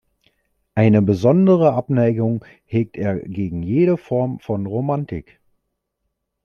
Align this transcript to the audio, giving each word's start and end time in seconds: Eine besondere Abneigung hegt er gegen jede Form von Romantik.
Eine 0.73 1.03
besondere 1.03 1.73
Abneigung 1.73 2.43
hegt 2.65 2.97
er 2.97 3.19
gegen 3.19 3.61
jede 3.61 3.97
Form 3.97 4.39
von 4.39 4.65
Romantik. 4.65 5.39